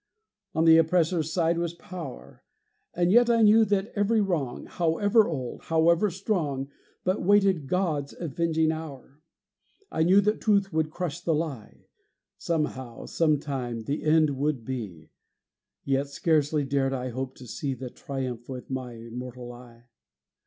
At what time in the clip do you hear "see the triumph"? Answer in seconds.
17.45-18.49